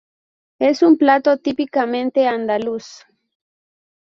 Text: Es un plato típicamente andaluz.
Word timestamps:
Es 0.57 0.81
un 0.81 0.97
plato 0.97 1.37
típicamente 1.37 2.27
andaluz. 2.27 3.05